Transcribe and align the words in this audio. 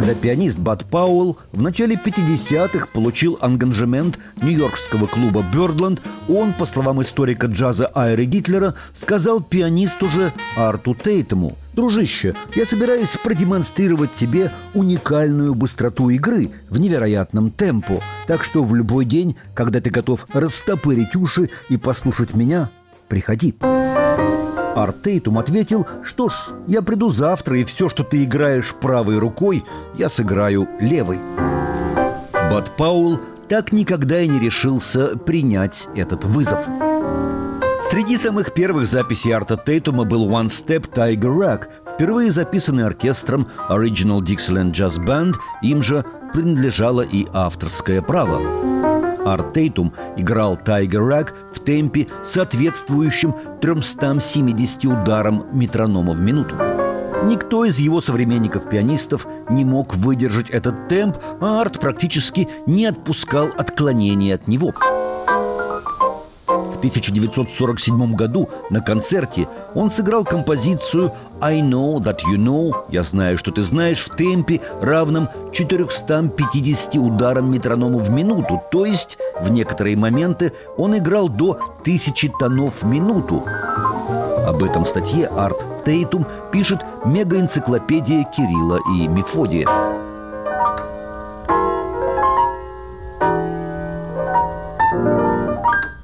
когда 0.00 0.14
пианист 0.14 0.58
Бат 0.58 0.86
Пауэлл 0.86 1.36
в 1.52 1.60
начале 1.60 1.94
50-х 1.94 2.86
получил 2.86 3.36
ангажемент 3.42 4.18
нью-йоркского 4.40 5.04
клуба 5.04 5.44
«Бёрдланд», 5.52 6.00
он, 6.26 6.54
по 6.54 6.64
словам 6.64 7.02
историка 7.02 7.48
джаза 7.48 7.84
Айры 7.94 8.24
Гитлера, 8.24 8.76
сказал 8.96 9.42
пианисту 9.42 10.08
же 10.08 10.32
Арту 10.56 10.94
Тейтему 10.94 11.58
«Дружище, 11.74 12.34
я 12.54 12.64
собираюсь 12.64 13.14
продемонстрировать 13.22 14.14
тебе 14.14 14.50
уникальную 14.72 15.54
быстроту 15.54 16.08
игры 16.08 16.50
в 16.70 16.80
невероятном 16.80 17.50
темпу, 17.50 18.02
так 18.26 18.42
что 18.42 18.64
в 18.64 18.74
любой 18.74 19.04
день, 19.04 19.36
когда 19.52 19.82
ты 19.82 19.90
готов 19.90 20.26
растопырить 20.32 21.14
уши 21.14 21.50
и 21.68 21.76
послушать 21.76 22.32
меня, 22.32 22.70
приходи». 23.08 23.54
Артейтум 24.82 25.38
ответил, 25.38 25.86
что 26.02 26.28
ж, 26.28 26.50
я 26.66 26.82
приду 26.82 27.10
завтра, 27.10 27.58
и 27.58 27.64
все, 27.64 27.88
что 27.88 28.04
ты 28.04 28.24
играешь 28.24 28.74
правой 28.74 29.18
рукой, 29.18 29.64
я 29.96 30.08
сыграю 30.08 30.68
левой. 30.80 31.18
Бат 32.32 32.76
Пауэлл 32.76 33.20
так 33.48 33.72
никогда 33.72 34.20
и 34.20 34.28
не 34.28 34.38
решился 34.38 35.16
принять 35.16 35.88
этот 35.94 36.24
вызов. 36.24 36.66
Среди 37.90 38.16
самых 38.16 38.54
первых 38.54 38.86
записей 38.86 39.32
Арта 39.32 39.56
Тейтума 39.56 40.04
был 40.04 40.28
One 40.28 40.46
Step 40.46 40.92
Tiger 40.94 41.34
Rack, 41.34 41.68
впервые 41.94 42.30
записанный 42.30 42.86
оркестром 42.86 43.48
Original 43.68 44.20
Dixieland 44.20 44.72
Jazz 44.72 44.98
Band, 45.04 45.34
им 45.62 45.82
же 45.82 46.04
принадлежало 46.32 47.00
и 47.00 47.26
авторское 47.32 48.00
право. 48.00 48.79
Арт 49.32 49.52
Тейтум 49.54 49.92
играл 50.16 50.56
Тайгер 50.56 51.04
Рак 51.04 51.34
в 51.52 51.60
темпе, 51.60 52.06
соответствующем 52.24 53.34
370 53.60 54.84
ударам 54.86 55.46
метронома 55.52 56.12
в 56.12 56.20
минуту. 56.20 56.54
Никто 57.24 57.64
из 57.64 57.78
его 57.78 58.00
современников-пианистов 58.00 59.26
не 59.50 59.64
мог 59.64 59.94
выдержать 59.94 60.50
этот 60.50 60.88
темп, 60.88 61.18
а 61.40 61.60
Арт 61.60 61.78
практически 61.78 62.48
не 62.66 62.86
отпускал 62.86 63.48
отклонений 63.56 64.34
от 64.34 64.48
него– 64.48 64.72
1947 66.80 68.14
году 68.14 68.48
на 68.70 68.80
концерте 68.80 69.46
он 69.74 69.90
сыграл 69.90 70.24
композицию 70.24 71.12
«I 71.40 71.60
know 71.60 71.98
that 71.98 72.18
you 72.30 72.36
know» 72.36 72.72
«Я 72.88 73.02
знаю, 73.02 73.38
что 73.38 73.50
ты 73.50 73.62
знаешь» 73.62 74.00
в 74.04 74.16
темпе, 74.16 74.60
равном 74.80 75.28
450 75.52 76.96
ударам 76.96 77.52
метронома 77.52 77.98
в 77.98 78.10
минуту, 78.10 78.60
то 78.72 78.86
есть 78.86 79.18
в 79.40 79.50
некоторые 79.50 79.96
моменты 79.96 80.52
он 80.76 80.96
играл 80.96 81.28
до 81.28 81.52
1000 81.82 82.30
тонов 82.38 82.82
в 82.82 82.86
минуту. 82.86 83.44
Об 84.46 84.62
этом 84.62 84.86
статье 84.86 85.26
Арт 85.26 85.84
Тейтум 85.84 86.26
пишет 86.50 86.80
мегаэнциклопедия 87.04 88.24
Кирилла 88.24 88.80
и 88.96 89.06
Мефодия. 89.06 89.89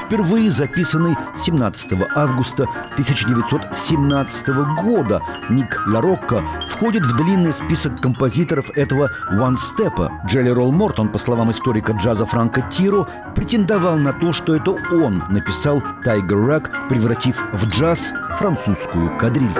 Впервые 0.05 0.51
записанный 0.51 1.15
17 1.35 1.93
августа 2.15 2.63
1917 2.93 4.47
года. 4.81 5.21
Ник 5.49 5.81
Ларокко 5.87 6.43
входит 6.67 7.05
в 7.05 7.15
длинный 7.15 7.53
список 7.53 8.01
композиторов 8.01 8.69
этого 8.75 9.09
Step. 9.55 10.09
Джелли 10.27 10.49
Ролл 10.49 10.71
Мортон, 10.71 11.09
по 11.09 11.17
словам 11.17 11.51
историка 11.51 11.93
джаза 11.93 12.25
Франка 12.25 12.61
Тиро, 12.71 13.07
претендовал 13.35 13.97
на 13.97 14.13
то, 14.13 14.33
что 14.33 14.55
это 14.55 14.71
он 14.71 15.23
написал 15.29 15.81
Tiger 16.05 16.47
Rag, 16.47 16.87
превратив 16.89 17.43
в 17.53 17.67
джаз 17.67 18.13
французскую 18.37 19.17
кадриль. 19.17 19.53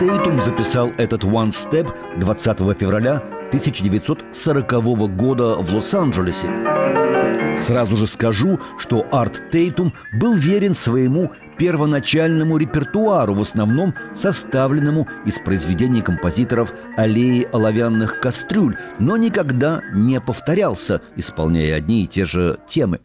Тейтум 0.00 0.40
записал 0.40 0.90
этот 0.96 1.24
One 1.24 1.50
Step 1.50 2.18
20 2.18 2.58
февраля 2.78 3.22
1940 3.50 5.16
года 5.16 5.56
в 5.56 5.74
Лос-Анджелесе. 5.74 6.69
Сразу 7.60 7.94
же 7.94 8.06
скажу, 8.06 8.58
что 8.78 9.06
Арт 9.12 9.50
Тейтум 9.50 9.92
был 10.14 10.34
верен 10.34 10.72
своему 10.72 11.30
первоначальному 11.58 12.56
репертуару, 12.56 13.34
в 13.34 13.42
основном 13.42 13.94
составленному 14.14 15.06
из 15.26 15.38
произведений 15.38 16.00
композиторов 16.00 16.72
аллеи 16.96 17.46
оловянных 17.52 18.20
кастрюль, 18.20 18.78
но 18.98 19.18
никогда 19.18 19.82
не 19.92 20.20
повторялся, 20.20 21.02
исполняя 21.16 21.76
одни 21.76 22.04
и 22.04 22.06
те 22.06 22.24
же 22.24 22.58
темы. 22.66 23.00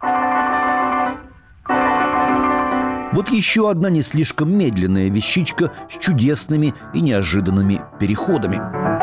Вот 3.11 3.29
еще 3.29 3.69
одна 3.69 3.89
не 3.89 4.01
слишком 4.01 4.57
медленная 4.57 5.09
вещичка 5.09 5.71
с 5.91 5.97
чудесными 6.03 6.73
и 6.93 7.01
неожиданными 7.01 7.81
переходами– 7.99 8.61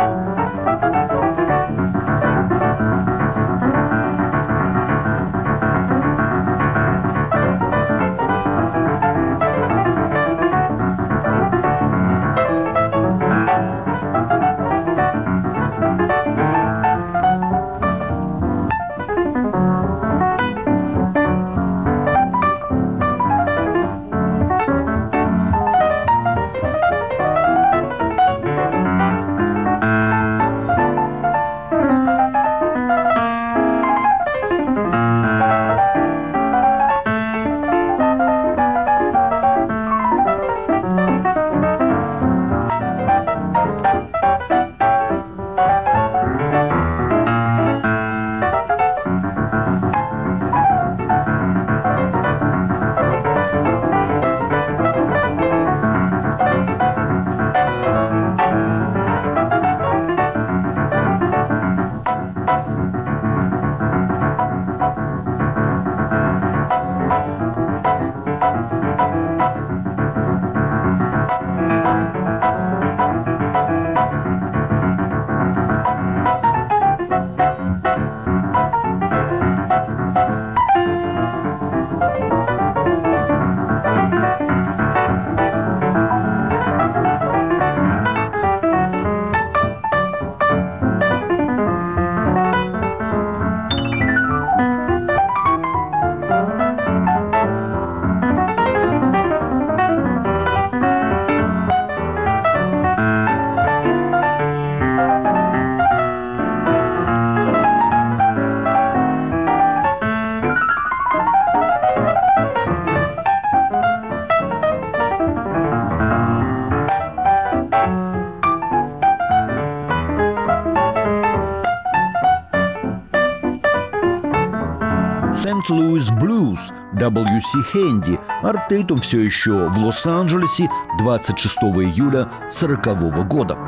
W.C. 127.10 127.62
Хэнди. 127.72 128.18
Арт 128.42 128.68
Тейтум 128.68 129.00
все 129.00 129.20
еще 129.20 129.68
в 129.68 129.78
Лос-Анджелесе 129.84 130.70
26 130.98 131.56
июля 131.58 132.28
1940 132.48 133.28
года. 133.28 133.58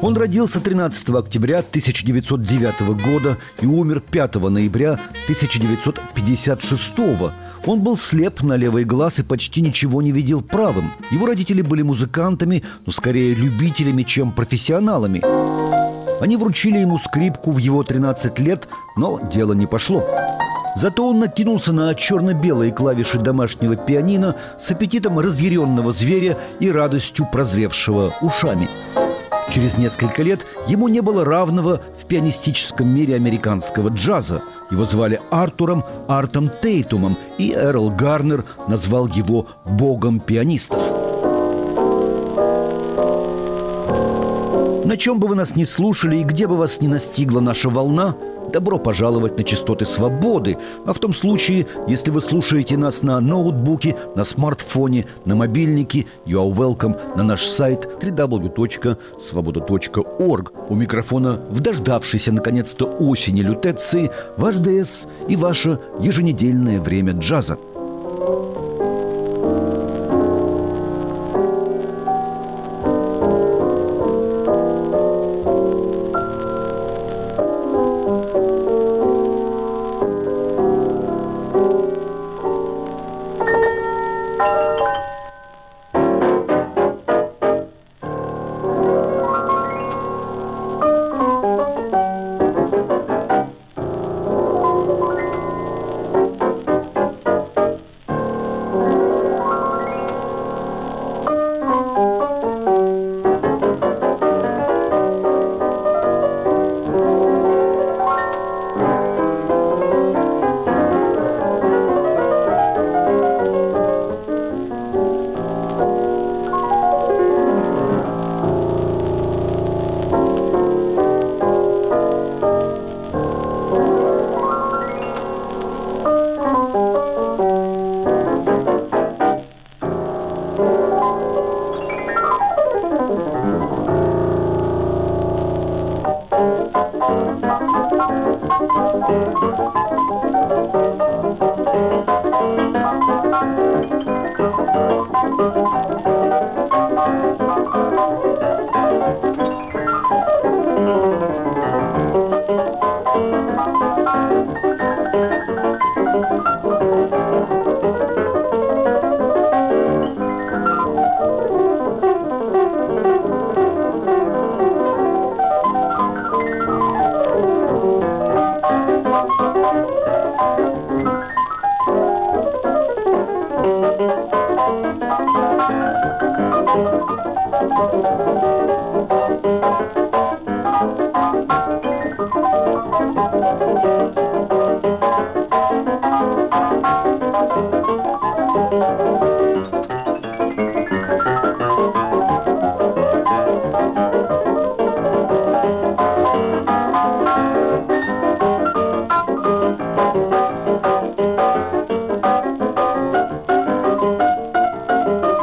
Он 0.00 0.16
родился 0.16 0.60
13 0.60 1.10
октября 1.10 1.58
1909 1.60 2.80
года 3.00 3.38
и 3.60 3.66
умер 3.66 4.00
5 4.10 4.34
ноября 4.34 4.94
1956 5.24 6.96
года. 6.96 7.34
Он 7.64 7.80
был 7.80 7.96
слеп 7.96 8.42
на 8.42 8.56
левый 8.56 8.82
глаз 8.82 9.20
и 9.20 9.22
почти 9.22 9.60
ничего 9.60 10.02
не 10.02 10.10
видел 10.10 10.42
правым. 10.42 10.90
Его 11.12 11.26
родители 11.26 11.62
были 11.62 11.82
музыкантами, 11.82 12.64
но 12.84 12.92
скорее 12.92 13.36
любителями, 13.36 14.02
чем 14.02 14.32
профессионалами. 14.32 15.51
Они 16.22 16.36
вручили 16.36 16.78
ему 16.78 16.98
скрипку 16.98 17.50
в 17.50 17.58
его 17.58 17.82
13 17.82 18.38
лет, 18.38 18.68
но 18.96 19.20
дело 19.32 19.54
не 19.54 19.66
пошло. 19.66 20.06
Зато 20.76 21.06
он 21.06 21.18
накинулся 21.18 21.72
на 21.72 21.94
черно-белые 21.94 22.72
клавиши 22.72 23.18
домашнего 23.18 23.74
пианино 23.76 24.36
с 24.58 24.70
аппетитом 24.70 25.18
разъяренного 25.18 25.92
зверя 25.92 26.38
и 26.60 26.70
радостью 26.70 27.28
прозревшего 27.30 28.14
ушами– 28.22 28.70
Через 29.50 29.76
несколько 29.76 30.22
лет 30.22 30.46
ему 30.66 30.88
не 30.88 31.00
было 31.00 31.24
равного 31.24 31.82
в 32.00 32.06
пианистическом 32.06 32.88
мире 32.88 33.16
американского 33.16 33.90
джаза. 33.90 34.42
Его 34.70 34.84
звали 34.84 35.20
Артуром 35.30 35.84
Артом 36.08 36.50
Тейтумом, 36.62 37.18
и 37.38 37.52
Эрл 37.52 37.90
Гарнер 37.90 38.46
назвал 38.68 39.08
его 39.08 39.46
«богом 39.66 40.20
пианистов». 40.20 41.01
На 44.92 44.98
чем 44.98 45.18
бы 45.18 45.26
вы 45.26 45.36
нас 45.36 45.56
ни 45.56 45.64
слушали 45.64 46.16
и 46.16 46.22
где 46.22 46.46
бы 46.46 46.54
вас 46.54 46.82
ни 46.82 46.86
настигла 46.86 47.40
наша 47.40 47.70
волна– 47.70 48.14
Добро 48.52 48.78
пожаловать 48.78 49.38
на 49.38 49.44
частоты 49.44 49.86
свободы, 49.86 50.58
а 50.84 50.92
в 50.92 50.98
том 50.98 51.14
случае, 51.14 51.66
если 51.88 52.10
вы 52.10 52.20
слушаете 52.20 52.76
нас 52.76 53.02
на 53.02 53.18
ноутбуке, 53.18 53.96
на 54.14 54.24
смартфоне, 54.24 55.06
на 55.24 55.34
мобильнике, 55.34 56.04
you 56.26 56.38
are 56.38 56.52
welcome 56.52 57.00
на 57.16 57.22
наш 57.22 57.46
сайт 57.46 57.88
www.svoboda.org. 58.02 60.52
У 60.68 60.74
микрофона 60.74 61.40
в 61.48 61.60
дождавшейся 61.60 62.32
наконец-то 62.32 62.84
осени 62.84 63.40
лютеции 63.40 64.10
ваш 64.36 64.56
ДС 64.56 65.06
и 65.28 65.36
ваше 65.36 65.78
еженедельное 66.00 66.78
время 66.78 67.12
джаза– 67.12 67.56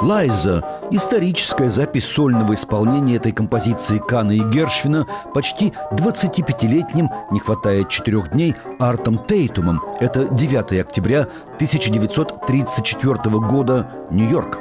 Лайза– 0.10 0.64
историческая 0.92 1.70
запись 1.70 2.06
сольного 2.06 2.56
исполнения 2.56 3.18
этой 3.18 3.32
композиции 3.32 4.00
Кана 4.00 4.32
и 4.32 4.40
Гершвина 4.40 5.06
почти 5.36 5.72
25-летним, 5.92 7.12
не 7.30 7.40
хватает 7.40 7.90
четырех 7.90 8.32
дней, 8.32 8.56
Артом 8.80 9.24
Тейтумом. 9.28 9.80
Это 10.00 10.26
9 10.26 10.80
октября 10.82 11.28
1934 11.58 13.18
года, 13.38 13.88
Нью-Йорк. 14.10 14.58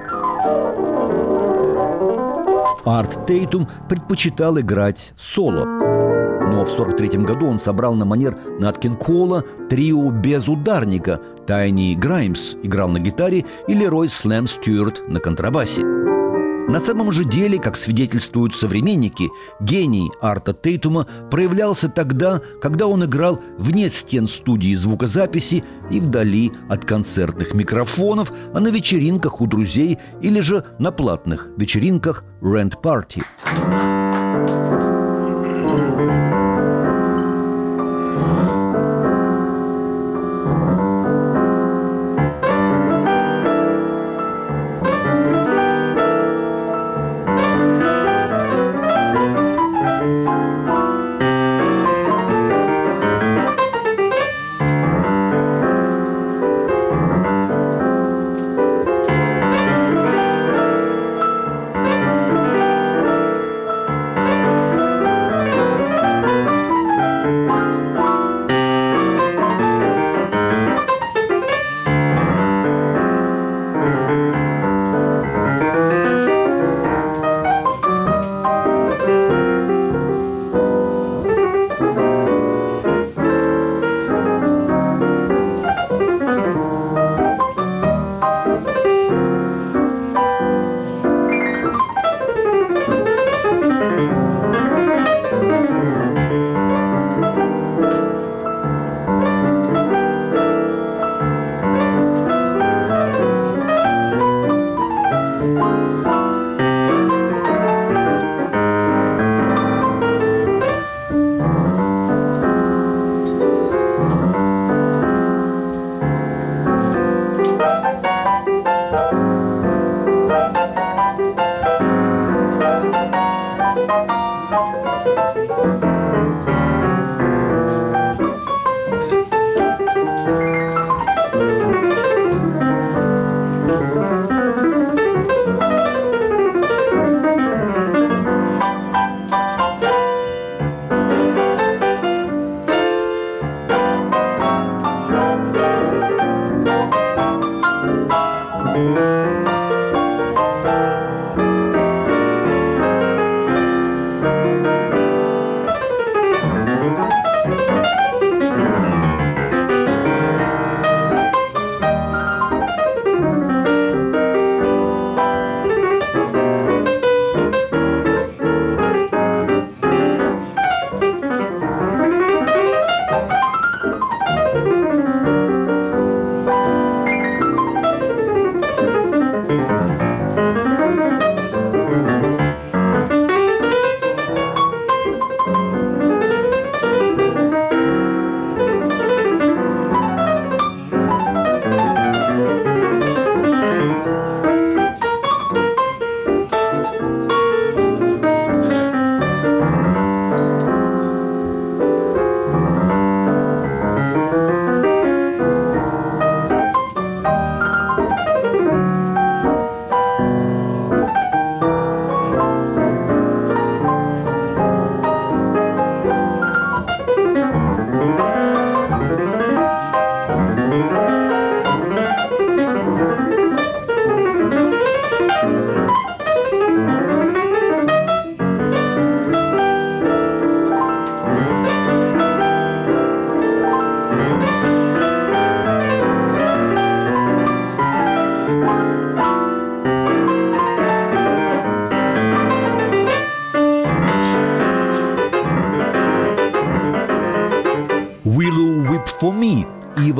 Арт 2.85 3.27
Тейтум 3.27 3.71
предпочитал 3.89 4.61
играть 4.61 5.15
соло– 5.17 6.27
но 6.49 6.65
в 6.65 6.73
1943 6.73 7.25
году 7.25 7.47
он 7.47 7.61
собрал 7.61 7.95
на 7.95 8.05
манер 8.05 8.37
Наткин 8.59 8.97
Кола 8.97 9.45
трио 9.69 10.11
без 10.11 10.49
ударника. 10.49 11.21
Тайни 11.47 11.95
Граймс 11.95 12.55
играл 12.63 12.89
на 12.89 12.99
гитаре 12.99 13.45
и 13.67 13.75
Лерой 13.75 14.09
Слэм 14.09 14.47
Стюарт 14.47 15.07
на 15.09 15.21
контрабасе. 15.21 15.85
На 16.69 16.81
самом 16.81 17.13
же 17.13 17.25
деле, 17.25 17.59
как 17.59 17.77
свидетельствуют 17.77 18.55
современники, 18.55 19.31
гений 19.59 20.11
Арта 20.21 20.53
Тейтума 20.53 21.07
проявлялся 21.31 21.89
тогда, 21.89 22.43
когда 22.61 22.87
он 22.87 23.05
играл 23.05 23.41
вне 23.57 23.89
стен 23.89 24.29
студии 24.29 24.75
звукозаписи 24.75 25.65
и 25.91 25.99
вдали 25.99 26.53
от 26.69 26.85
концертных 26.85 27.55
микрофонов, 27.55 28.33
а 28.53 28.61
на 28.61 28.69
вечеринках 28.69 29.41
у 29.41 29.47
друзей 29.47 29.99
или 30.21 30.41
же 30.41 30.65
на 30.79 30.93
платных 30.93 31.49
вечеринках 31.57 32.23
«Rent 32.43 32.75
Party». 32.83 34.08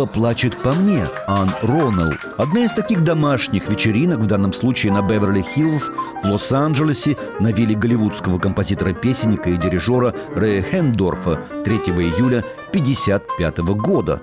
Плачет 0.09 0.61
по 0.63 0.73
мне, 0.73 1.07
Ан 1.27 1.51
Роннелл. 1.63 2.15
Одна 2.37 2.65
из 2.65 2.73
таких 2.73 3.05
домашних 3.05 3.69
вечеринок, 3.69 4.21
в 4.21 4.27
данном 4.27 4.53
случае 4.53 4.93
на 4.93 5.03
Беверли-Хиллз, 5.03 5.93
в 6.23 6.27
Лос-Анджелесе, 6.27 7.17
на 7.41 7.53
вилле 7.53 7.75
голливудского 7.75 8.39
композитора-песенника 8.39 9.51
и 9.51 9.57
дирижера 9.57 10.15
Рэя 10.35 10.63
Хендорфа 10.63 11.41
3 11.65 11.77
июля 11.77 12.45
1955 12.71 13.59
года. 13.59 14.21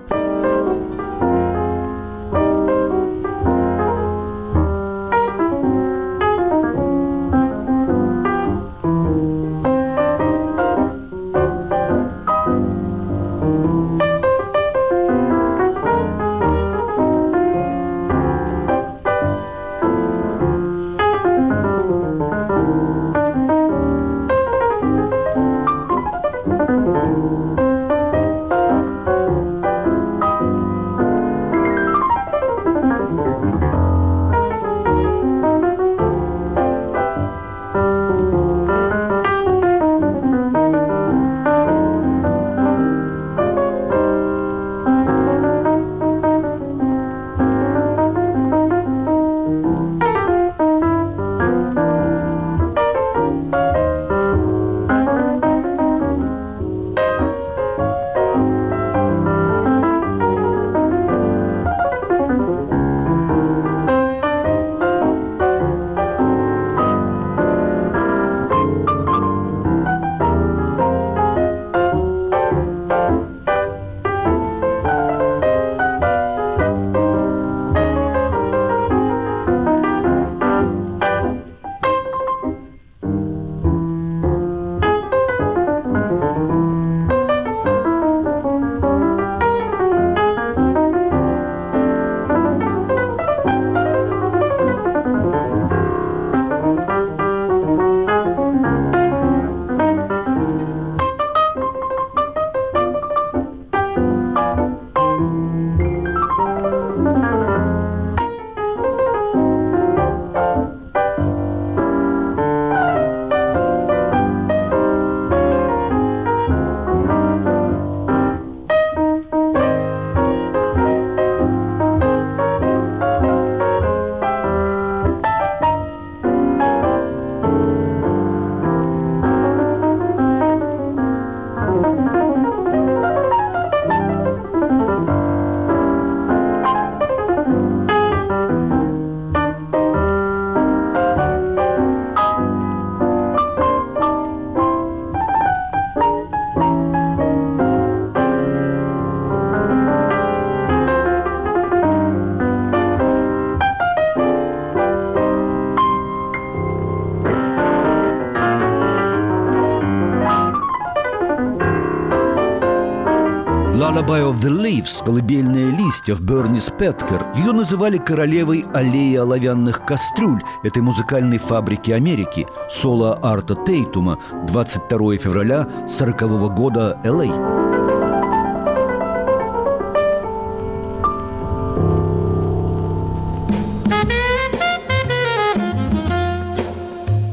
Of 164.26 164.40
the 164.40 164.50
Leaves»– 164.50 165.04
«Колыбельные 165.04 165.70
листья» 165.70 166.14
в 166.14 166.20
Берни 166.20 166.58
Спеткер. 166.58 167.26
Ее 167.36 167.52
называли 167.52 167.98
королевой 167.98 168.64
аллеи 168.74 169.16
оловянных 169.16 169.84
кастрюль 169.84 170.42
этой 170.64 170.82
музыкальной 170.82 171.38
фабрики 171.38 171.92
Америки. 171.92 172.46
Соло 172.70 173.18
Арта 173.22 173.54
Тейтума 173.54 174.18
22 174.48 175.18
февраля 175.18 175.68
40 175.86 176.22
-го 176.22 176.54
года 176.54 176.98
Л.А. 177.04 177.56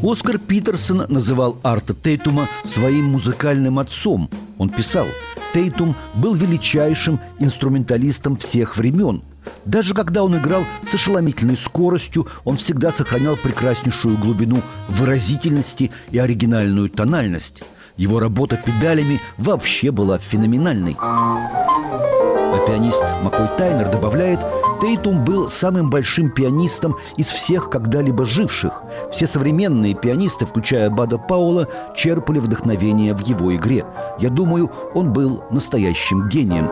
Оскар 0.03 0.37
Питерсон 0.37 1.05
называл 1.07 1.57
Арта 1.63 1.93
Тейтума 1.95 2.47
своим 2.63 3.05
музыкальным 3.05 3.79
отцом. 3.79 4.29
Он 4.57 4.69
писал, 4.69 5.07
Тейтум 5.53 5.95
был 6.15 6.33
величайшим 6.33 7.19
инструменталистом 7.39 8.37
всех 8.37 8.75
времен. 8.77 9.21
Даже 9.65 9.93
когда 9.93 10.23
он 10.23 10.37
играл 10.37 10.65
с 10.83 10.93
ошеломительной 10.95 11.57
скоростью, 11.57 12.27
он 12.43 12.57
всегда 12.57 12.91
сохранял 12.91 13.35
прекраснейшую 13.37 14.17
глубину 14.17 14.61
выразительности 14.89 15.91
и 16.11 16.17
оригинальную 16.17 16.89
тональность. 16.89 17.63
Его 17.97 18.19
работа 18.19 18.57
педалями 18.57 19.21
вообще 19.37 19.91
была 19.91 20.17
феноменальной. 20.17 20.97
А 20.99 22.57
пианист 22.65 23.03
Макой 23.21 23.47
Тайнер 23.57 23.91
добавляет, 23.91 24.39
Тейтум 24.83 25.23
был 25.23 25.47
самым 25.47 25.89
большим 25.89 26.29
пианистом 26.29 26.97
из 27.15 27.27
всех 27.27 27.69
когда-либо 27.69 28.25
живших. 28.25 28.83
Все 29.13 29.27
современные 29.27 29.93
пианисты, 29.93 30.45
включая 30.45 30.89
Бада 30.89 31.17
Паула, 31.17 31.69
черпали 31.95 32.39
вдохновение 32.39 33.13
в 33.13 33.21
его 33.21 33.55
игре. 33.55 33.85
Я 34.19 34.29
думаю, 34.29 34.69
он 34.93 35.13
был 35.13 35.41
настоящим 35.51 36.27
гением. 36.27 36.69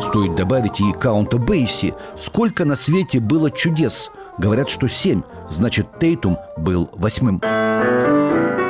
Стоит 0.00 0.36
добавить 0.36 0.80
и 0.80 0.90
Каунта 0.94 1.36
Бейси. 1.36 1.92
Сколько 2.18 2.64
на 2.64 2.76
свете 2.76 3.20
было 3.20 3.50
чудес. 3.50 4.10
Говорят, 4.38 4.70
что 4.70 4.88
семь. 4.88 5.20
Значит, 5.50 5.86
Тейтум 6.00 6.38
был 6.56 6.88
восьмым. 6.94 7.42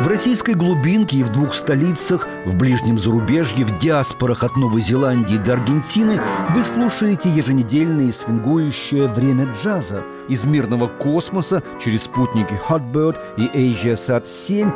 В 0.04 0.06
российской 0.06 0.54
глубинке 0.54 1.16
и 1.16 1.22
в 1.22 1.30
двух 1.30 1.54
столицах, 1.54 2.28
в 2.44 2.54
ближнем 2.56 2.98
зарубежье, 2.98 3.64
в 3.64 3.78
диаспорах 3.78 4.44
от 4.44 4.54
Новой 4.54 4.82
Зеландии 4.82 5.38
до 5.38 5.54
Аргентины 5.54 6.20
вы 6.54 6.62
слушаете 6.62 7.30
еженедельное 7.30 8.12
свингующее 8.12 9.08
время 9.08 9.50
джаза 9.54 10.02
из 10.28 10.44
мирного 10.44 10.88
космоса 10.88 11.62
через 11.82 12.02
спутники 12.02 12.60
Hotbird 12.68 13.16
и 13.38 13.46
AsiaSat 13.46 14.26
7 14.26 14.70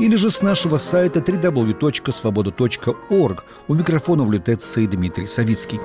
или 0.00 0.16
же 0.16 0.30
с 0.30 0.42
нашего 0.42 0.76
сайта 0.76 1.20
www.svoboda.org. 1.20 3.44
У 3.68 3.74
микрофона 3.76 4.24
в 4.24 4.80
и 4.80 4.88
Дмитрий 4.88 5.28
Савицкий. 5.28 5.78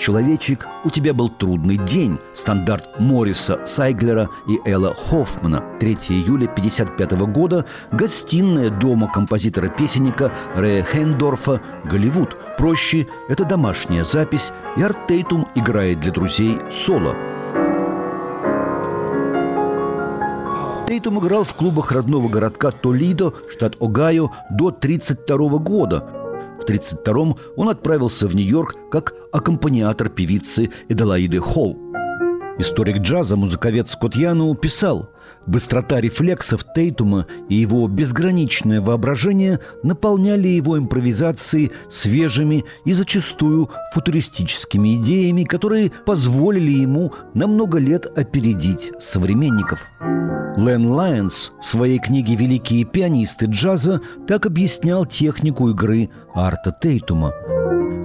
«Человечек, 0.00 0.66
у 0.82 0.88
тебя 0.88 1.12
был 1.12 1.28
трудный 1.28 1.76
день» 1.76 2.18
стандарт 2.32 2.98
Морриса 2.98 3.60
Сайглера 3.66 4.30
и 4.48 4.58
Элла 4.64 4.94
Хоффмана. 4.94 5.62
3 5.78 5.92
июля 6.08 6.46
1955 6.46 7.12
года. 7.30 7.66
Гостиная 7.92 8.70
дома 8.70 9.12
композитора-песенника 9.12 10.32
Рэя 10.56 10.82
Хендорфа 10.84 11.60
«Голливуд». 11.84 12.34
Проще– 12.56 13.08
это 13.28 13.44
домашняя 13.44 14.04
запись, 14.04 14.52
и 14.78 14.82
Арт 14.82 15.06
Тейтум 15.06 15.46
играет 15.54 16.00
для 16.00 16.12
друзей 16.12 16.56
соло. 16.70 17.14
Тейтум 20.88 21.18
играл 21.20 21.44
в 21.44 21.54
клубах 21.54 21.92
родного 21.92 22.30
городка 22.30 22.70
Толидо, 22.70 23.34
штат 23.52 23.76
Огайо, 23.80 24.30
до 24.50 24.68
1932 24.68 25.58
года– 25.58 26.10
в 26.78 26.80
1932-м 26.80 27.36
он 27.56 27.68
отправился 27.68 28.26
в 28.26 28.34
Нью-Йорк 28.34 28.76
как 28.90 29.14
аккомпаниатор 29.32 30.08
певицы 30.08 30.70
Эделаиды 30.88 31.38
Холл. 31.38 31.76
Историк 32.58 32.98
джаза, 32.98 33.36
музыковед 33.36 33.88
Скотт 33.88 34.16
Яну 34.16 34.54
писал 34.54 35.10
Быстрота 35.46 36.00
рефлексов 36.00 36.64
Тейтума 36.74 37.26
и 37.48 37.54
его 37.54 37.88
безграничное 37.88 38.80
воображение 38.80 39.60
наполняли 39.82 40.48
его 40.48 40.78
импровизации 40.78 41.72
свежими 41.88 42.64
и 42.84 42.92
зачастую 42.92 43.70
футуристическими 43.94 44.96
идеями, 44.96 45.44
которые 45.44 45.90
позволили 46.04 46.70
ему 46.70 47.12
на 47.34 47.46
много 47.46 47.78
лет 47.78 48.06
опередить 48.16 48.92
современников. 49.00 49.80
Лэн 50.60 50.90
Лайонс 50.90 51.52
в 51.62 51.64
своей 51.64 51.98
книге 51.98 52.34
«Великие 52.34 52.84
пианисты 52.84 53.46
джаза» 53.46 54.02
так 54.28 54.44
объяснял 54.44 55.06
технику 55.06 55.70
игры 55.70 56.10
Арта 56.34 56.70
Тейтума. 56.70 57.32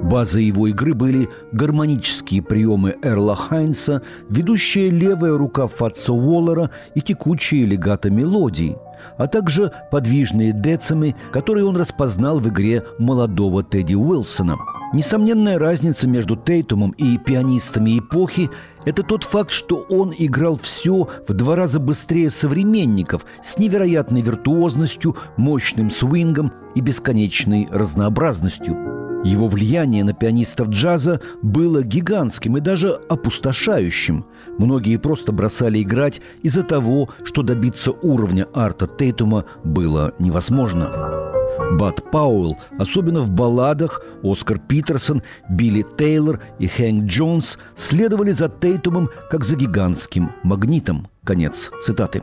Базой 0.06 0.46
его 0.46 0.68
игры 0.68 0.94
были 0.94 1.28
гармонические 1.52 2.42
приемы 2.42 2.96
Эрла 3.04 3.36
Хайнса, 3.36 4.04
ведущая 4.30 4.90
левая 4.90 5.38
рука 5.38 5.68
Фатса 5.68 6.14
Уоллера 6.14 6.72
и 6.94 7.02
текучие 7.02 7.66
легато 7.66 8.10
мелодии, 8.10 8.78
а 9.18 9.28
также 9.28 9.74
подвижные 9.92 10.54
децимы, 10.54 11.14
которые 11.34 11.66
он 11.66 11.76
распознал 11.76 12.40
в 12.40 12.48
игре 12.48 12.84
молодого 12.98 13.64
Тедди 13.64 13.96
Уилсона– 13.96 14.56
Несомненная 14.96 15.60
разница 15.60 16.08
между 16.08 16.38
Тейтумом 16.38 16.92
и 16.92 17.18
пианистами 17.18 18.00
эпохи– 18.00 18.50
это 18.86 19.04
тот 19.04 19.26
факт, 19.26 19.52
что 19.52 19.86
он 19.90 20.14
играл 20.18 20.58
все 20.58 21.10
в 21.28 21.34
два 21.34 21.58
раза 21.58 21.82
быстрее 21.82 22.30
современников 22.30 23.26
с 23.44 23.58
невероятной 23.58 24.22
виртуозностью, 24.22 25.18
мощным 25.36 25.92
свингом 25.92 26.54
и 26.76 26.80
бесконечной 26.80 27.68
разнообразностью. 27.70 29.22
Его 29.26 29.50
влияние 29.50 30.06
на 30.06 30.14
пианистов 30.14 30.70
джаза 30.70 31.20
было 31.42 31.84
гигантским 31.84 32.56
и 32.56 32.62
даже 32.62 32.94
опустошающим. 32.94 34.26
Многие 34.58 34.96
просто 34.96 35.34
бросали 35.34 35.82
играть 35.82 36.22
из-за 36.42 36.64
того, 36.64 37.10
что 37.26 37.42
добиться 37.42 37.92
уровня 37.92 38.48
арта 38.54 38.88
Тейтума 38.88 39.44
было 39.66 40.14
невозможно. 40.20 41.25
Бат 41.74 42.12
Пауэлл, 42.12 42.58
особенно 42.80 43.22
в 43.22 43.32
балладах, 43.32 44.02
Оскар 44.24 44.60
Питерсон, 44.60 45.22
Билли 45.50 45.86
Тейлор 45.98 46.40
и 46.60 46.68
Хэнк 46.68 47.06
Джонс 47.06 47.58
следовали 47.76 48.32
за 48.32 48.50
Тейтумом 48.50 49.10
как 49.30 49.44
за 49.44 49.56
гигантским 49.56 50.32
магнитом. 50.44 51.08
Конец 51.24 51.72
цитаты. 51.82 52.22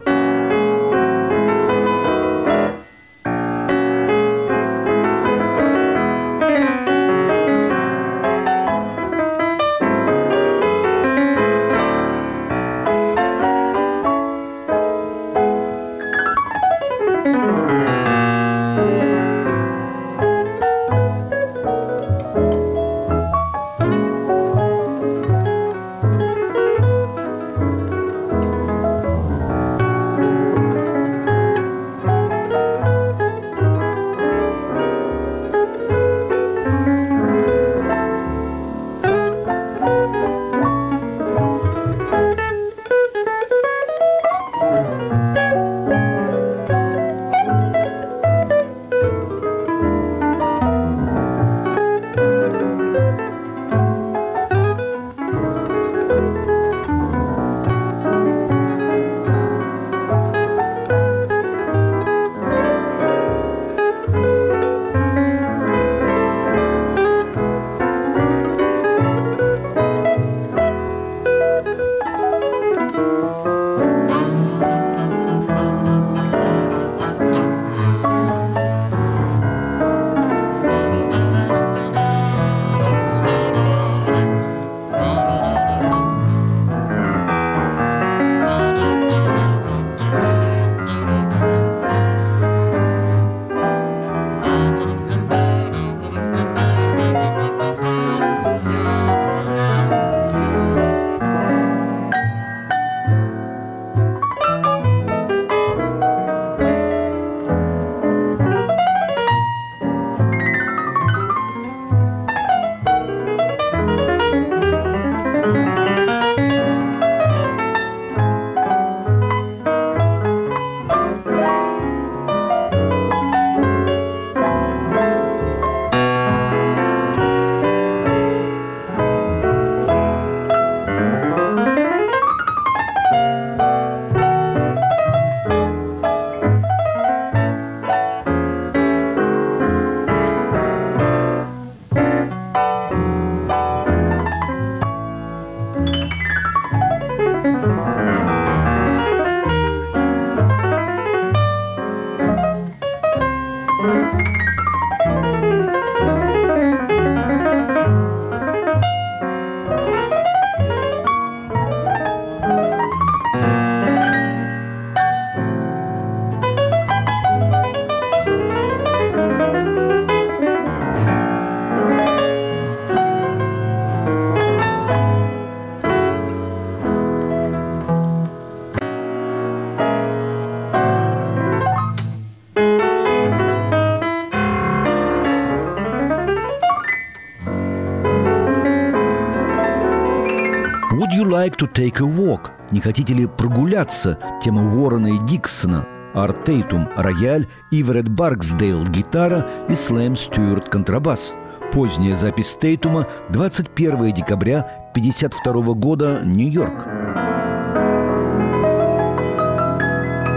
Like 191.42 191.56
to 191.56 191.66
take 191.66 192.00
a 192.00 192.06
walk? 192.06 192.50
Не 192.70 192.80
хотите 192.80 193.14
ли 193.14 193.26
прогуляться? 193.26 194.16
Тема 194.44 194.62
Уоррена 194.62 195.08
и 195.08 195.18
Диксона. 195.26 195.84
Арт 196.14 196.44
Тейтум– 196.44 196.88
рояль, 196.96 197.48
Иверет 197.72 198.08
Барксдейл– 198.08 198.82
гитара 198.90 199.48
и 199.68 199.74
Слэм 199.74 200.14
Стюарт– 200.14 200.68
контрабас. 200.70 201.34
Поздняя 201.72 202.14
запись 202.14 202.56
Тейтума– 202.60 203.06
21 203.30 204.12
декабря 204.12 204.60
1952 204.94 205.74
года, 205.74 206.20
Нью-Йорк. 206.22 206.86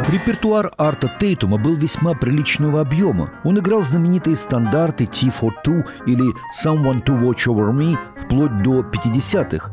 Репертуар 0.10 0.72
Арта 0.78 1.12
Тейтума 1.20 1.58
был 1.58 1.76
весьма 1.76 2.14
приличного 2.14 2.82
объема. 2.82 3.32
Он 3.44 3.60
играл 3.60 3.84
знаменитые 3.84 4.38
стандарты 4.38 5.06
T 5.06 5.30
for 5.30 5.52
Two 5.66 5.84
или 6.08 6.24
Someone 6.56 7.04
to 7.04 7.20
Watch 7.22 7.48
Over 7.48 7.74
Me 7.74 7.98
вплоть 8.16 8.64
до 8.64 8.80
50-х. 8.80 9.72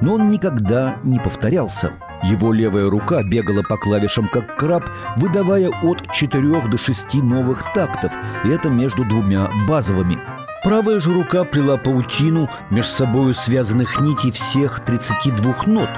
Но 0.00 0.14
он 0.14 0.28
никогда 0.28 0.96
не 1.02 1.18
повторялся. 1.18 1.92
Его 2.24 2.52
левая 2.52 2.90
рука 2.90 3.22
бегала 3.22 3.62
по 3.62 3.76
клавишам 3.76 4.28
как 4.28 4.56
краб, 4.56 4.90
выдавая 5.16 5.70
от 5.82 6.10
4 6.12 6.68
до 6.68 6.78
6 6.78 7.14
новых 7.14 7.72
тактов, 7.74 8.12
и 8.44 8.48
это 8.48 8.70
между 8.70 9.04
двумя 9.04 9.48
базовыми– 9.66 10.18
Правая 10.64 10.98
же 11.00 11.14
рука 11.14 11.44
плела 11.44 11.76
паутину 11.76 12.48
между 12.70 12.92
собой 12.92 13.34
связанных 13.34 14.00
нитей 14.00 14.32
всех 14.32 14.80
32 14.80 15.54
нот. 15.66 15.88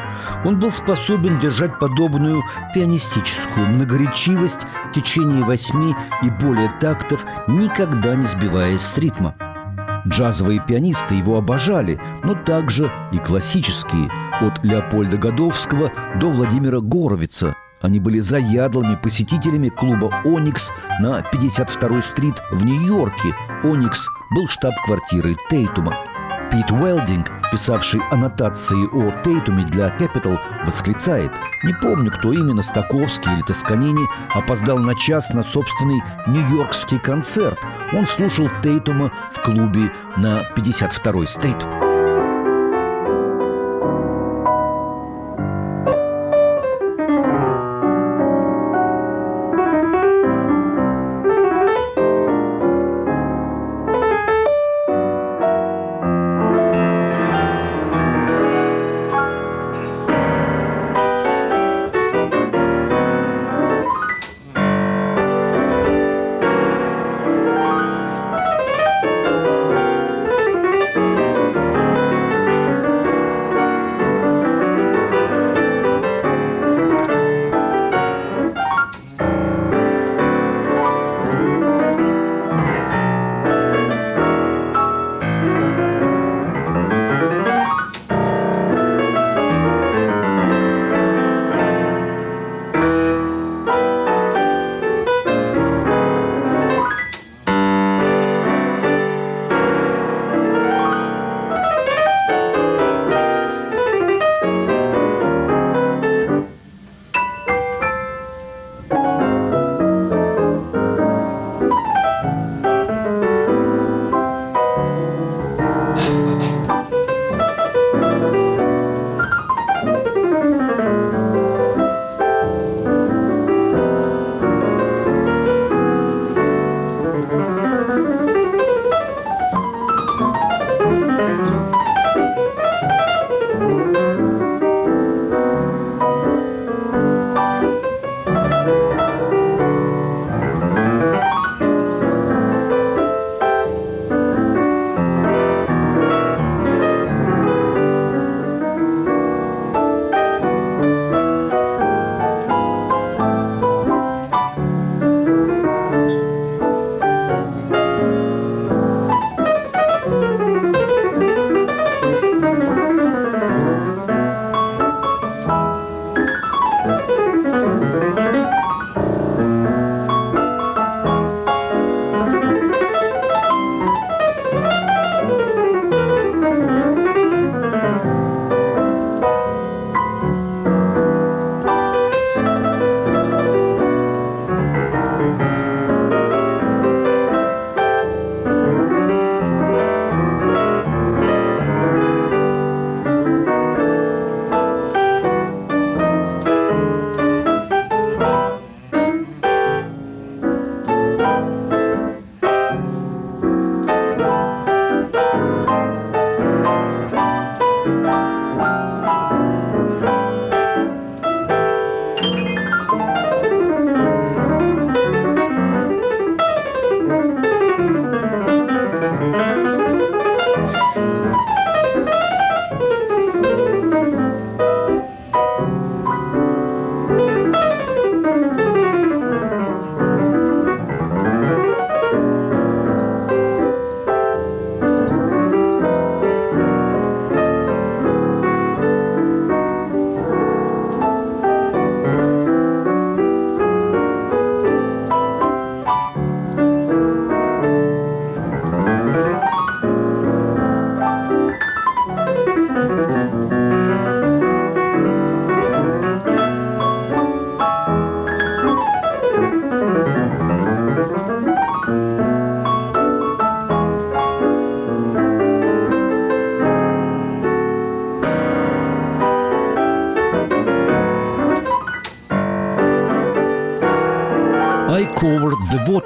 Он 0.44 0.58
был 0.58 0.70
способен 0.70 1.38
держать 1.38 1.78
подобную 1.78 2.42
пианистическую 2.74 3.66
многоречивость 3.68 4.66
в 4.88 4.92
течение 4.92 5.44
восьми 5.44 5.94
и 6.22 6.30
более 6.30 6.70
тактов, 6.78 7.24
никогда 7.46 8.14
не 8.14 8.26
сбиваясь 8.26 8.82
с 8.82 8.98
ритма. 8.98 9.34
Джазовые 10.06 10.62
пианисты 10.66 11.14
его 11.14 11.36
обожали, 11.36 12.00
но 12.22 12.34
также 12.34 12.90
и 13.12 13.18
классические, 13.18 14.10
от 14.40 14.62
Леопольда 14.64 15.18
Годовского 15.18 15.90
до 16.18 16.30
Владимира 16.30 16.80
Горовица– 16.80 17.54
они 17.80 17.98
были 17.98 18.20
заядлыми 18.20 18.96
посетителями 18.96 19.70
клуба 19.70 20.22
«Оникс» 20.24 20.70
на 21.00 21.20
52-й 21.20 22.02
стрит 22.02 22.34
в 22.52 22.64
Нью-Йорке. 22.64 23.34
«Оникс» 23.64 24.06
был 24.34 24.48
штаб-квартирой 24.48 25.36
Тейтума. 25.48 25.94
Пит 26.52 26.70
Уэлдинг, 26.70 27.30
писавший 27.50 28.00
аннотации 28.10 28.86
о 28.92 29.22
Тейтуме 29.22 29.64
для 29.64 29.88
Capital, 29.96 30.38
восклицает 30.64 31.32
«Не 31.64 31.74
помню, 31.74 32.10
кто 32.10 32.32
именно, 32.32 32.62
Стаковский 32.62 33.32
или 33.32 33.42
Тосканини, 33.42 34.06
опоздал 34.30 34.78
на 34.78 34.94
час 34.94 35.30
на 35.34 35.42
собственный 35.42 36.02
нью-йоркский 36.26 36.98
концерт. 36.98 37.58
Он 37.92 38.06
слушал 38.06 38.48
Тейтума 38.62 39.10
в 39.32 39.42
клубе 39.42 39.92
на 40.16 40.42
52-й 40.56 41.26
стрит». 41.26 41.89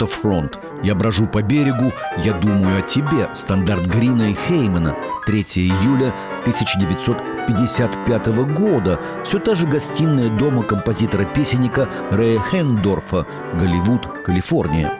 The 0.04 0.22
Waterfront. 0.22 0.58
Я 0.82 0.94
брожу 0.94 1.26
по 1.26 1.42
берегу, 1.42 1.92
я 2.18 2.32
думаю 2.34 2.78
о 2.78 2.82
тебе. 2.82 3.28
Стандарт 3.34 3.86
Грина 3.86 4.30
и 4.30 4.34
Хеймана. 4.34 4.94
3 5.26 5.38
июля 5.56 6.14
1955 6.42 8.26
года. 8.54 9.00
Все 9.24 9.38
та 9.38 9.54
же 9.54 9.66
гостиная 9.66 10.28
дома 10.28 10.62
композитора-песенника 10.62 11.88
Рэя 12.10 12.40
Хендорфа. 12.40 13.26
Голливуд, 13.60 14.06
Калифорния. 14.24 14.92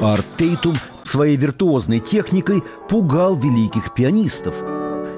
Арт 0.00 0.26
Тейтум 0.36 0.74
своей 1.04 1.36
виртуозной 1.36 2.00
техникой 2.00 2.62
пугал 2.88 3.36
великих 3.36 3.94
пианистов– 3.94 4.54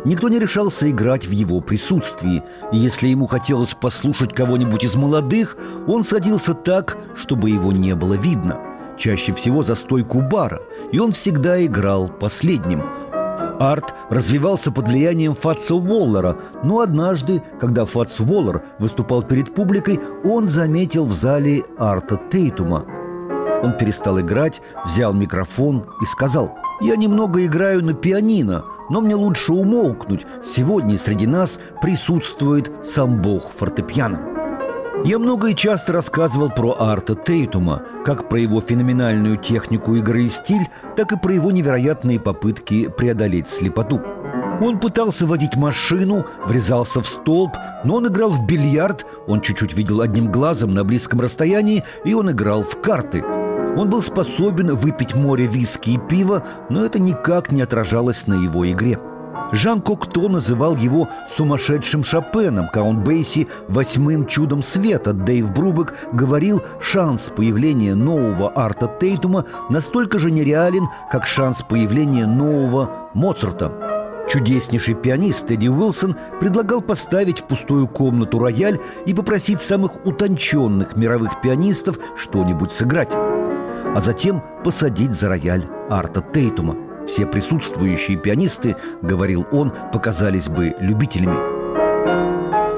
Никто 0.05 0.29
не 0.29 0.39
решался 0.39 0.91
играть 0.91 1.27
в 1.27 1.31
его 1.31 1.61
присутствии. 1.61 2.43
Если 2.73 3.09
ему 3.09 3.27
хотелось 3.27 3.75
послушать 3.75 4.35
кого-нибудь 4.35 4.85
из 4.85 4.95
молодых, 4.97 5.57
он 5.87 6.05
садился 6.05 6.53
так, 6.53 6.99
чтобы 7.25 7.49
его 7.49 7.73
не 7.73 7.95
было 7.95 8.15
видно. 8.15 8.59
Чаще 8.99 9.33
всего 9.33 9.63
за 9.63 9.77
стойку 9.77 10.21
бара, 10.21 10.61
и 10.93 10.99
он 10.99 11.11
всегда 11.11 11.65
играл 11.65 12.09
последним. 12.09 12.83
Арт 13.59 13.95
развивался 14.11 14.71
под 14.71 14.89
влиянием 14.89 15.35
Фатса 15.35 15.75
Уоллера, 15.75 16.37
но 16.63 16.81
однажды, 16.81 17.43
когда 17.59 17.87
Фатс 17.87 18.21
Уоллер 18.21 18.63
выступал 18.79 19.23
перед 19.23 19.55
публикой, 19.55 20.01
он 20.23 20.47
заметил 20.47 21.07
в 21.07 21.15
зале 21.15 21.63
Арта 21.79 22.21
Тейтума. 22.31 22.85
Он 23.63 23.73
перестал 23.73 24.21
играть, 24.21 24.61
взял 24.85 25.15
микрофон 25.15 25.87
и 26.03 26.05
сказал 26.05 26.55
«Я 26.83 26.97
немного 26.97 27.43
играю 27.47 27.83
на 27.83 27.95
пианино, 27.95 28.65
но 28.91 29.01
мне 29.01 29.15
лучше 29.15 29.55
умолкнуть. 29.55 30.27
Сегодня 30.45 30.99
среди 30.99 31.27
нас 31.27 31.59
присутствует 31.81 32.71
сам 32.85 33.23
бог 33.23 33.51
фортепиано. 33.57 34.34
Я 35.05 35.19
много 35.19 35.49
и 35.49 35.55
часто 35.55 35.93
рассказывал 35.93 36.51
про 36.51 36.77
Арта 36.79 37.15
Тейтума, 37.15 37.83
как 38.05 38.29
про 38.29 38.39
его 38.41 38.61
феноменальную 38.61 39.37
технику 39.37 39.95
игры 39.95 40.25
и 40.25 40.29
стиль, 40.29 40.67
так 40.97 41.13
и 41.13 41.19
про 41.19 41.33
его 41.33 41.51
невероятные 41.51 42.19
попытки 42.19 42.89
преодолеть 42.89 43.49
слепоту. 43.49 44.01
Он 44.61 44.81
пытался 44.81 45.27
водить 45.27 45.57
машину, 45.57 46.25
врезался 46.47 47.03
в 47.03 47.09
столб, 47.09 47.53
но 47.85 47.97
он 47.97 48.07
играл 48.07 48.31
в 48.31 48.47
бильярд, 48.47 49.05
он 49.27 49.41
чуть-чуть 49.43 49.75
видел 49.75 50.01
одним 50.01 50.33
глазом 50.33 50.73
на 50.73 50.85
близком 50.85 51.21
расстоянии, 51.21 51.85
и 52.05 52.15
он 52.15 52.31
играл 52.31 52.63
в 52.63 52.81
карты– 52.81 53.23
он 53.77 53.91
был 53.91 54.03
способен 54.03 54.75
выпить 54.75 55.15
море 55.15 55.47
виски 55.47 55.91
и 55.91 55.99
пива, 55.99 56.45
но 56.71 56.85
это 56.85 57.01
никак 57.01 57.51
не 57.51 57.63
отражалось 57.63 58.27
на 58.27 58.35
его 58.35 58.71
игре. 58.71 58.99
Жан 59.55 59.81
Кокто 59.81 60.29
называл 60.29 60.75
его 60.75 61.09
«сумасшедшим 61.29 62.03
Шопеном», 62.03 62.69
Каунт 62.73 63.05
Бейси 63.05 63.47
«восьмым 63.69 64.27
чудом 64.27 64.65
света». 64.65 65.13
Дэйв 65.13 65.53
Брубек 65.53 65.95
говорил, 66.13 66.61
шанс 66.81 67.31
появления 67.35 67.95
нового 67.95 68.53
Арта 68.57 68.91
Тейтума 69.01 69.45
настолько 69.71 70.19
же 70.19 70.33
нереален, 70.33 70.89
как 71.13 71.25
шанс 71.27 71.63
появления 71.63 72.27
нового 72.27 73.11
Моцарта. 73.15 74.27
Чудеснейший 74.29 74.95
пианист 74.95 75.49
Эдди 75.51 75.69
Уилсон 75.69 76.17
предлагал 76.41 76.81
поставить 76.81 77.41
в 77.41 77.45
пустую 77.45 77.87
комнату 77.87 78.41
рояль 78.41 78.81
и 79.07 79.15
попросить 79.15 79.61
самых 79.61 80.05
утонченных 80.05 80.97
мировых 80.97 81.41
пианистов 81.41 81.99
что-нибудь 82.17 82.73
сыграть 82.73 83.13
а 83.95 84.01
затем 84.01 84.43
посадить 84.65 85.13
за 85.13 85.29
рояль 85.29 85.67
Арта 85.89 86.21
Тейтума. 86.21 86.94
Все 87.07 87.27
присутствующие 87.27 88.17
пианисты, 88.17 88.77
говорил 89.03 89.47
он, 89.53 89.73
показались 89.93 90.49
бы 90.49 90.75
любителями. 90.79 91.55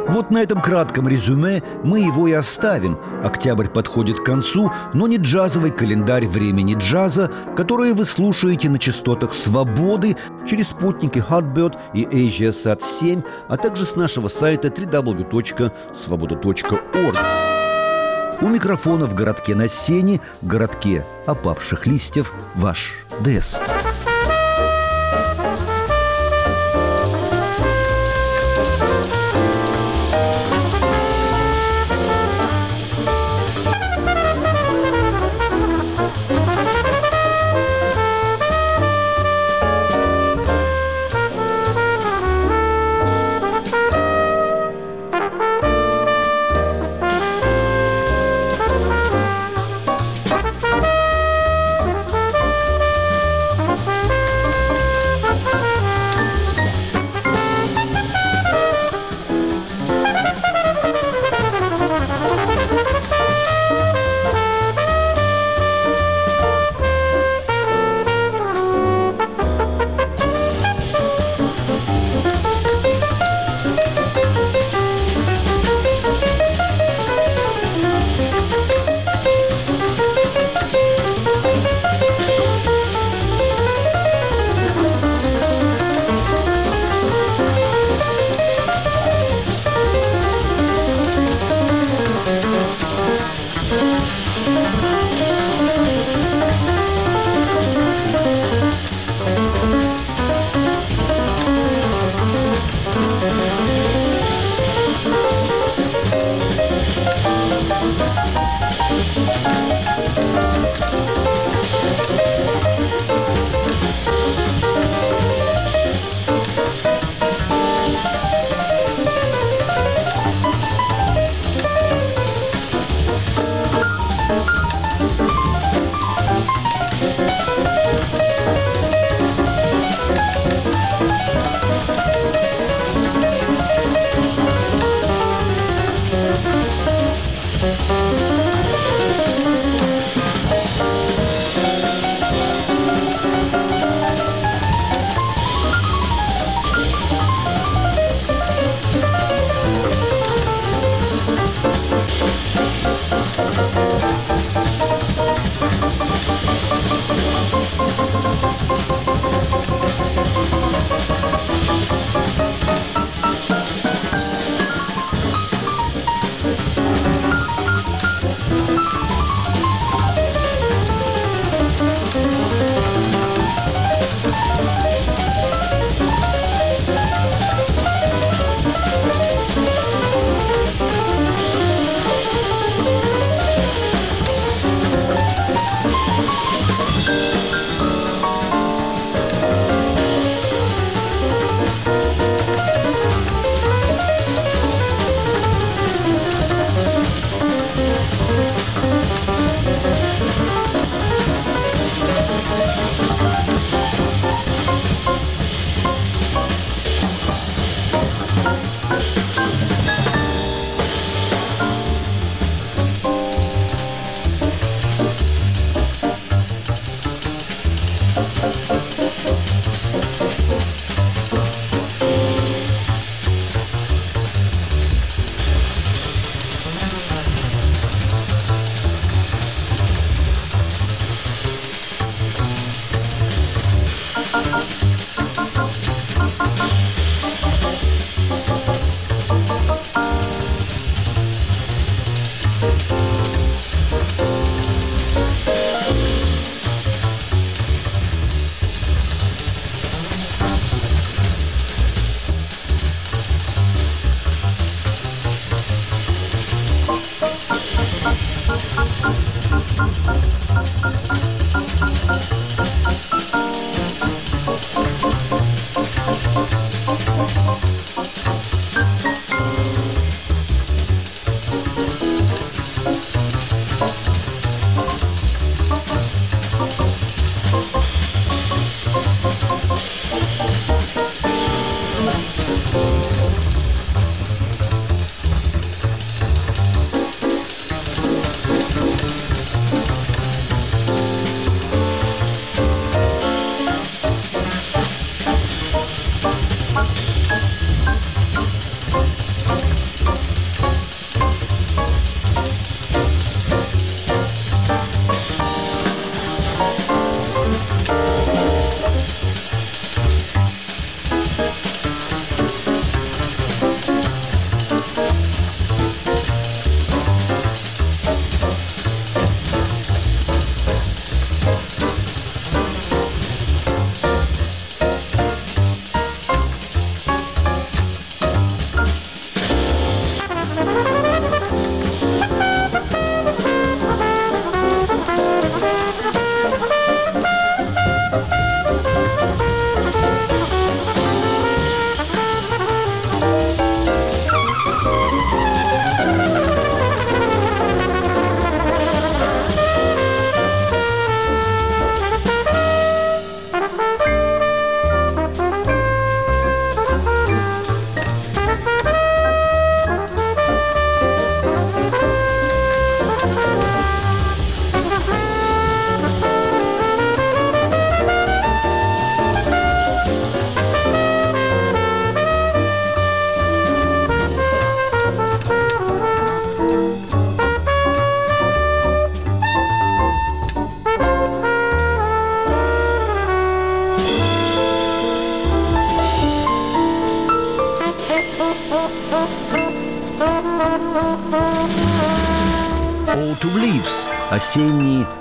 Вот 0.08 0.30
на 0.30 0.38
этом 0.38 0.62
кратком 0.62 1.08
резюме 1.08 1.64
мы 1.82 1.98
его 2.00 2.28
и 2.28 2.32
оставим. 2.32 2.98
Октябрь 3.24 3.66
подходит 3.68 4.20
к 4.20 4.24
концу, 4.24 4.70
но 4.94 5.08
не 5.08 5.16
джазовый 5.16 5.72
календарь 5.72 6.26
времени 6.26 6.74
джаза, 6.74 7.32
который 7.56 7.92
вы 7.92 8.04
слушаете 8.04 8.68
на 8.70 8.78
частотах 8.78 9.34
«Свободы» 9.34 10.16
через 10.48 10.68
спутники 10.68 11.18
Hotbird 11.18 11.76
и 11.92 12.04
AsiaSat 12.04 12.80
7, 13.00 13.22
а 13.48 13.56
также 13.56 13.84
с 13.84 13.96
нашего 13.96 14.28
сайта 14.28 14.68
www.svoboda.org. 14.68 17.16
У 18.40 18.48
микрофона 18.48 19.06
в 19.06 19.14
городке 19.14 19.54
на 19.54 19.68
сене, 19.68 20.20
городке 20.40 21.04
опавших 21.26 21.86
листьев, 21.86 22.32
ваш 22.54 22.94
ДС. 23.20 23.56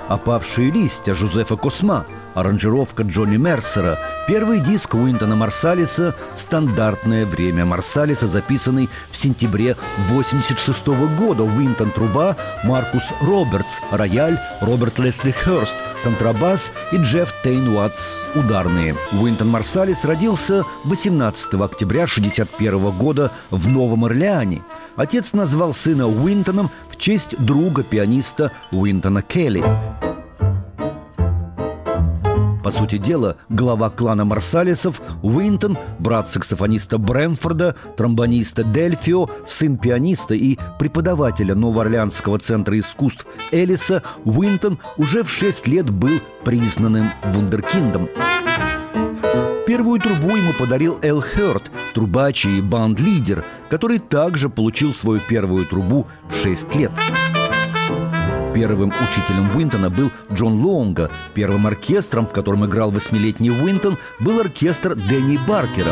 Опавшие 0.07 0.71
листья 0.71 1.13
Жозефа 1.13 1.55
Косма, 1.55 2.05
аранжировка 2.33 3.03
Джонни 3.03 3.37
Мерсера, 3.37 3.97
первый 4.27 4.59
диск 4.59 4.93
Уинтона 4.93 5.35
Марсалиса 5.35 6.15
«Стандартное 6.35 7.25
время 7.25 7.65
Марсалиса», 7.65 8.27
записанный 8.27 8.89
в 9.09 9.17
сентябре 9.17 9.75
86 10.09 10.87
года. 11.17 11.43
Уинтон– 11.43 11.91
труба, 11.95 12.35
Маркус 12.63 13.03
Робертс– 13.21 13.79
рояль, 13.91 14.39
Роберт 14.61 14.99
Лесли 14.99 15.31
Хёрст– 15.31 15.77
контрабас 16.03 16.71
и 16.91 16.97
Джефф 16.97 17.33
Тейн 17.43 17.75
Уатс– 17.75 18.17
ударные. 18.35 18.95
Уинтон 19.13 19.49
Марсалис 19.49 20.03
родился 20.05 20.63
18 20.83 21.53
октября 21.55 22.03
1961 22.03 22.91
года 22.97 23.31
в 23.49 23.67
Новом 23.67 24.05
Орлеане. 24.05 24.61
Отец 24.95 25.33
назвал 25.33 25.73
сына 25.73 26.07
Уинтоном 26.07 26.69
в 26.89 26.97
честь 26.97 27.35
друга 27.37 27.83
пианиста 27.83 28.51
Уинтона 28.71 29.21
Келли. 29.21 29.63
По 32.65 32.71
сути 32.71 32.97
дела, 32.97 33.37
глава 33.47 33.91
клана 33.91 34.25
Марсалисов 34.25 34.99
Уинтон, 35.21 35.77
брат 35.99 36.27
саксофониста 36.27 36.97
Брэнфорда, 36.97 37.75
тромбониста 37.95 38.63
Дельфио, 38.63 39.29
сын 39.45 39.77
пианиста 39.77 40.33
и 40.33 40.57
преподавателя 40.79 41.53
Новоорлеанского 41.53 42.39
центра 42.39 42.79
искусств 42.79 43.27
Элиса, 43.51 44.01
Уинтон 44.23 44.79
уже 44.97 45.21
в 45.21 45.29
шесть 45.29 45.67
лет 45.67 45.91
был 45.91 46.19
признанным 46.43 47.07
вундеркиндом. 47.25 48.09
Первую 49.67 49.99
трубу 49.99 50.35
ему 50.35 50.51
подарил 50.57 50.97
Эл 51.03 51.21
Хёрд, 51.21 51.69
трубач 51.93 52.47
и 52.47 52.61
банд-лидер, 52.61 53.45
который 53.69 53.99
также 53.99 54.49
получил 54.49 54.91
свою 54.91 55.21
первую 55.21 55.65
трубу 55.65 56.07
в 56.31 56.35
6 56.41 56.73
лет. 56.73 56.91
Первым 58.55 58.87
учителем 58.87 59.53
Уинтона 59.53 59.89
был 59.89 60.11
Джон 60.31 60.63
Лонга. 60.63 61.11
Первым 61.33 61.67
оркестром, 61.67 62.25
в 62.25 62.31
котором 62.31 62.65
играл 62.65 62.89
восьмилетний 62.89 63.49
Уинтон, 63.49 63.97
был 64.21 64.39
оркестр 64.39 64.95
Дэнни 64.95 65.37
Баркера. 65.45 65.91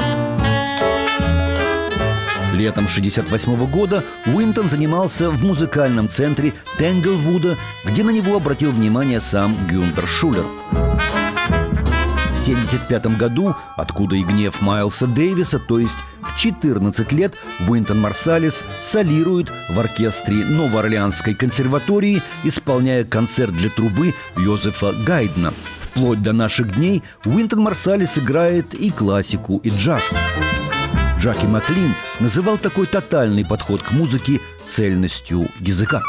Летом 2.53 2.85
1968 2.85 3.69
года 3.69 4.01
Уинтон 4.27 4.69
занимался 4.69 5.29
в 5.29 5.43
музыкальном 5.43 6.07
центре 6.07 6.53
Тенглвуда, 6.77 7.57
где 7.83 8.01
на 8.01 8.11
него 8.11 8.37
обратил 8.37 8.71
внимание 8.71 9.19
сам 9.19 9.53
Гюнтер 9.67 10.07
Шулер. 10.07 10.45
1975 12.43 13.17
году, 13.17 13.55
откуда 13.77 14.17
и 14.17 14.23
гнев 14.23 14.61
Майлса 14.61 15.07
Дэвиса, 15.07 15.59
то 15.59 15.79
есть 15.79 15.95
в 16.21 16.37
14 16.37 17.11
лет 17.13 17.35
Уинтон 17.69 18.01
Марсалис 18.01 18.63
солирует 18.81 19.49
в 19.69 19.79
оркестре 19.79 20.43
Новоорлеанской 20.45 21.35
консерватории, 21.35 22.21
исполняя 22.43 23.05
концерт 23.05 23.53
для 23.53 23.69
трубы 23.69 24.13
Йозефа 24.35 24.93
Гайдна. 25.05 25.53
Вплоть 25.81 26.21
до 26.21 26.33
наших 26.33 26.75
дней 26.75 27.01
Уинтон 27.23 27.61
Марсалис 27.61 28.17
играет 28.17 28.73
и 28.73 28.89
классику, 28.89 29.61
и 29.63 29.69
джаз. 29.69 30.03
Джаки 31.19 31.45
Маклин 31.45 31.93
называл 32.19 32.57
такой 32.57 32.87
тотальный 32.87 33.45
подход 33.45 33.81
к 33.81 33.91
музыке 33.91 34.41
цельностью 34.65 35.47
языка. 35.61 36.01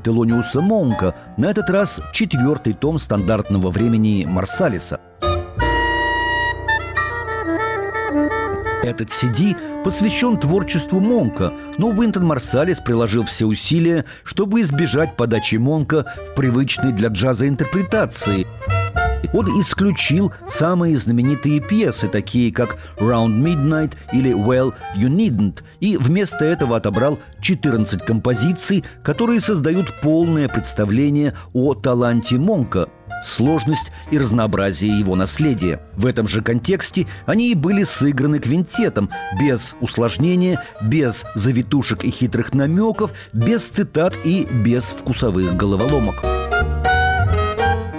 Мы 0.00 0.16
видим 0.16 0.30
Телониуса 0.30 0.60
Монка, 0.60 1.14
на 1.36 1.46
этот 1.46 1.70
раз 1.70 2.00
четвертый 2.12 2.72
том 2.72 2.98
стандартного 2.98 3.70
времени 3.70 4.24
Марсалиса. 4.26 5.00
Этот 8.82 9.10
CD 9.10 9.54
посвящен 9.84 10.38
творчеству 10.38 11.00
Монка, 11.00 11.52
но 11.78 11.88
Уинтон 11.88 12.24
Марсалис 12.24 12.80
приложил 12.80 13.24
все 13.24 13.44
усилия, 13.44 14.04
чтобы 14.24 14.62
избежать 14.62 15.16
подачи 15.16 15.56
Монка 15.56 16.04
в 16.30 16.34
привычной 16.34 16.92
для 16.92 17.08
джаза 17.08 17.46
интерпретации. 17.46 18.46
Он 19.32 19.46
исключил 19.60 20.32
самые 20.48 20.96
знаменитые 20.96 21.60
пьесы, 21.60 22.08
такие 22.08 22.52
как 22.52 22.78
«Round 22.96 23.40
Midnight» 23.40 23.94
или 24.12 24.32
«Well, 24.32 24.74
You 24.96 25.08
Needn't», 25.08 25.62
и 25.80 25.96
вместо 25.96 26.44
этого 26.44 26.76
отобрал 26.76 27.18
14 27.40 28.04
композиций, 28.04 28.84
которые 29.02 29.40
создают 29.40 30.00
полное 30.00 30.48
представление 30.48 31.34
о 31.52 31.74
таланте 31.74 32.38
Монка– 32.38 32.88
сложность 33.22 33.92
и 34.10 34.18
разнообразие 34.18 34.98
его 34.98 35.14
наследия. 35.14 35.80
В 35.96 36.06
этом 36.06 36.26
же 36.28 36.42
контексте 36.42 37.06
они 37.26 37.52
и 37.52 37.54
были 37.54 37.84
сыграны 37.84 38.38
квинтетом, 38.38 39.10
без 39.40 39.74
усложнения, 39.80 40.62
без 40.80 41.24
завитушек 41.34 42.04
и 42.04 42.10
хитрых 42.10 42.54
намеков, 42.54 43.12
без 43.32 43.68
цитат 43.68 44.16
и 44.24 44.46
без 44.46 44.84
вкусовых 44.84 45.56
головоломок. 45.56 46.24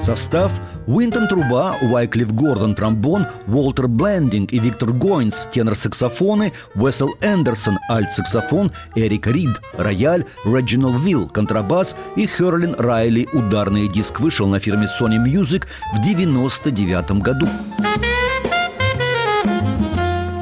Состав– 0.02 0.52
Уинтон 0.88 1.28
труба, 1.28 1.78
Уайклифф 1.82 2.34
Гордон 2.34 2.76
тромбон, 2.76 3.28
Уолтер 3.48 3.88
Блендинг 3.88 4.52
и 4.52 4.60
Виктор 4.60 4.92
Гойнс 4.92 5.48
тенор-саксофоны, 5.52 6.54
Уэссел 6.76 7.14
Эндерсон 7.22 7.78
альт-саксофон, 7.90 8.72
Эрик 8.96 9.28
Рид 9.28 9.62
рояль, 9.78 10.26
Реджинал 10.44 10.98
Вилл 10.98 11.30
контрабас 11.30 11.96
и 12.16 12.26
Херлин 12.26 12.76
Райли 12.78 13.28
ударный 13.34 13.88
диск 13.88 14.20
вышел 14.20 14.48
на 14.48 14.60
фирме 14.60 14.88
Sony 15.00 15.24
Music 15.24 15.66
в 15.94 16.02
99 16.02 17.12
году. 17.22 17.48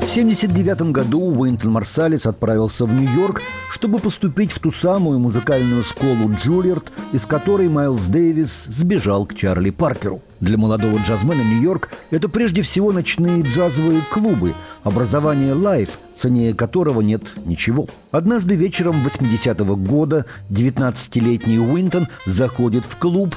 1979 0.09 0.91
году 0.91 1.21
Уинтон 1.21 1.71
Марсалис 1.71 2.25
отправился 2.25 2.85
в 2.85 2.93
Нью-Йорк, 2.93 3.43
чтобы 3.71 3.99
поступить 3.99 4.51
в 4.51 4.57
ту 4.57 4.71
самую 4.71 5.19
музыкальную 5.19 5.83
школу 5.83 6.33
Джулиард, 6.33 6.91
из 7.13 7.27
которой 7.27 7.69
Майлз 7.69 8.05
Дэвис 8.05 8.63
сбежал 8.65 9.27
к 9.27 9.35
Чарли 9.35 9.69
Паркеру. 9.69 10.19
Для 10.39 10.57
молодого 10.57 10.97
джазмена 10.97 11.43
Нью-Йорк– 11.43 11.91
это 12.09 12.27
прежде 12.27 12.63
всего 12.63 12.91
ночные 12.91 13.43
джазовые 13.43 14.01
клубы, 14.11 14.55
образование 14.81 15.53
live, 15.53 15.99
цене 16.15 16.55
которого 16.55 17.01
нет 17.01 17.21
ничего. 17.45 17.85
Однажды 18.09 18.55
вечером 18.55 19.05
80-го 19.05 19.75
года 19.75 20.25
19-летний 20.49 21.59
Уинтон 21.59 22.07
заходит 22.25 22.85
в 22.85 22.97
клуб 22.97 23.35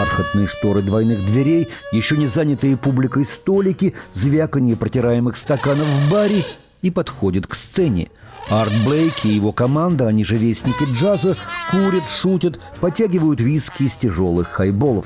Бархатные 0.00 0.46
шторы 0.46 0.80
двойных 0.80 1.26
дверей, 1.26 1.68
еще 1.92 2.16
не 2.16 2.26
занятые 2.26 2.78
публикой 2.78 3.26
столики, 3.26 3.94
звяканье 4.14 4.74
протираемых 4.74 5.36
стаканов 5.36 5.86
в 5.86 6.10
баре 6.10 6.42
и 6.80 6.90
подходит 6.90 7.46
к 7.46 7.54
сцене. 7.54 8.08
Арт 8.48 8.72
Блейк 8.86 9.26
и 9.26 9.28
его 9.28 9.52
команда, 9.52 10.06
они 10.06 10.24
же 10.24 10.36
вестники 10.36 10.90
джаза, 10.90 11.36
курят, 11.70 12.08
шутят, 12.08 12.58
потягивают 12.80 13.42
виски 13.42 13.82
из 13.82 13.92
тяжелых 13.92 14.48
хайболов. 14.48 15.04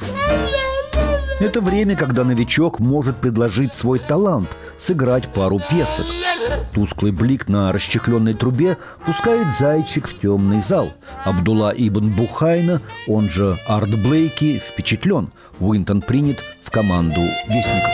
Это 1.41 1.61
время, 1.61 1.97
когда 1.97 2.25
новичок 2.25 2.79
может 2.79 3.17
предложить 3.17 3.73
свой 3.73 3.99
талант, 3.99 4.49
сыграть 4.79 5.29
пару 5.33 5.59
песок. 5.59 6.07
Тусклый 6.73 7.13
блик 7.13 7.49
на 7.49 7.73
расчехленной 7.73 8.35
трубе 8.35 8.79
пускает 9.05 9.47
зайчик 9.59 10.09
в 10.09 10.19
темный 10.19 10.63
зал. 10.63 10.93
Абдулла 11.25 11.73
Ибн 11.77 12.11
Бухайна, 12.11 12.81
он 13.09 13.31
же 13.31 13.59
Арт 13.67 13.91
Блейки, 14.03 14.63
впечатлен. 14.65 15.31
Уинтон 15.59 16.03
принят 16.03 16.39
в 16.63 16.71
команду 16.71 17.21
вестников. 17.49 17.91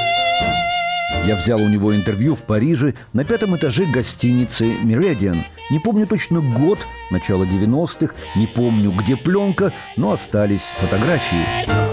Я 1.27 1.37
взял 1.37 1.61
у 1.61 1.69
него 1.69 1.95
интервью 1.95 2.35
в 2.35 2.41
Париже 2.41 2.95
на 3.13 3.25
пятом 3.25 3.55
этаже 3.57 3.85
гостиницы 3.85 4.65
«Меридиан». 4.83 5.37
Не 5.71 5.79
помню 5.79 6.07
точно 6.07 6.41
год, 6.41 6.79
начало 7.11 7.45
90-х, 7.45 8.15
не 8.37 8.47
помню, 8.47 8.91
где 8.91 9.17
пленка, 9.17 9.73
но 9.97 10.13
остались 10.13 10.63
фотографии. 10.81 11.90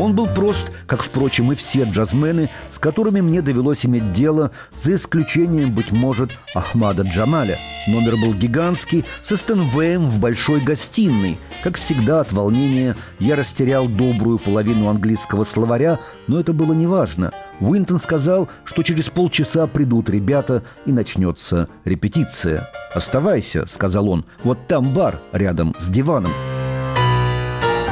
Он 0.00 0.14
был 0.14 0.26
прост, 0.28 0.72
как, 0.86 1.02
впрочем, 1.02 1.52
и 1.52 1.54
все 1.54 1.82
джазмены, 1.84 2.48
с 2.72 2.78
которыми 2.78 3.20
мне 3.20 3.42
довелось 3.42 3.84
иметь 3.84 4.14
дело, 4.14 4.50
за 4.80 4.94
исключением, 4.94 5.72
быть 5.72 5.92
может, 5.92 6.30
Ахмада 6.54 7.02
Джамаля. 7.02 7.58
Номер 7.86 8.16
был 8.16 8.32
гигантский, 8.32 9.04
со 9.22 9.36
Стэнвеем 9.36 10.06
в 10.06 10.18
большой 10.18 10.60
гостиной. 10.60 11.36
Как 11.62 11.76
всегда, 11.76 12.20
от 12.20 12.32
волнения 12.32 12.96
я 13.18 13.36
растерял 13.36 13.88
добрую 13.88 14.38
половину 14.38 14.88
английского 14.88 15.44
словаря, 15.44 15.98
но 16.28 16.40
это 16.40 16.54
было 16.54 16.72
неважно. 16.72 17.32
Уинтон 17.60 18.00
сказал, 18.00 18.48
что 18.64 18.82
через 18.82 19.10
полчаса 19.10 19.66
придут 19.66 20.08
ребята 20.08 20.62
и 20.86 20.92
начнется 20.92 21.68
репетиция. 21.84 22.70
«Оставайся»,— 22.94 23.66
сказал 23.68 24.08
он,— 24.08 24.24
«вот 24.44 24.66
там 24.66 24.94
бар 24.94 25.20
рядом 25.32 25.76
с 25.78 25.88
диваном». 25.88 26.32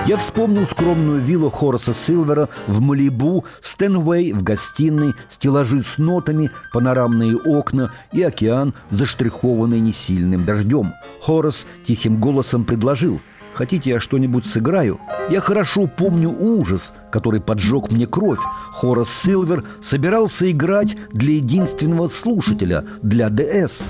Я 0.08 0.16
вспомнил 0.16 0.66
скромную 0.66 1.20
виллу 1.20 1.50
Хораса 1.50 1.92
Силвера 1.92 2.48
в 2.66 2.80
Малибу, 2.80 3.44
Стэнвей 3.60 4.32
в 4.32 4.42
гостиной, 4.42 5.14
стеллажи 5.28 5.82
с 5.82 5.98
нотами, 5.98 6.50
панорамные 6.72 7.36
окна 7.36 7.92
и 8.10 8.22
океан, 8.22 8.72
заштрихованный 8.88 9.80
несильным 9.80 10.46
дождем. 10.46 10.94
Хорас 11.20 11.66
тихим 11.84 12.18
голосом 12.22 12.64
предложил 12.64 13.20
«Хотите, 13.52 13.90
я 13.90 14.00
что-нибудь 14.00 14.46
сыграю?» 14.46 14.98
Я 15.28 15.42
хорошо 15.42 15.86
помню 15.86 16.30
ужас, 16.30 16.94
который 17.12 17.42
поджег 17.42 17.92
мне 17.92 18.06
кровь. 18.06 18.40
Хорас 18.72 19.10
Силвер 19.10 19.64
собирался 19.82 20.50
играть 20.50 20.96
для 21.12 21.34
единственного 21.34 22.08
слушателя, 22.08 22.86
для 23.02 23.28
ДС. 23.28 23.82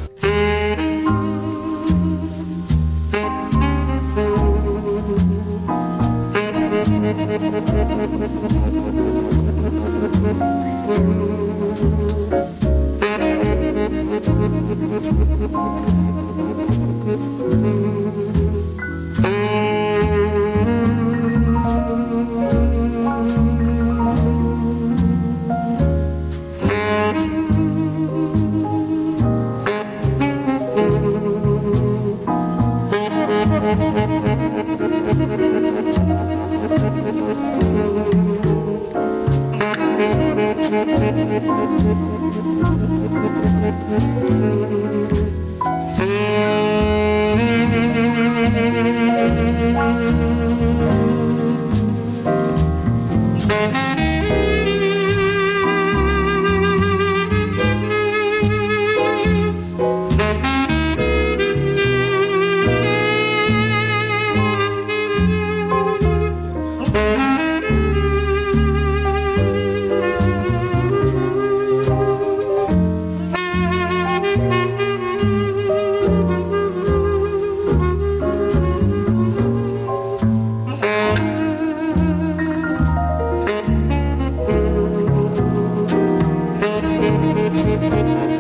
Música 87.77 88.38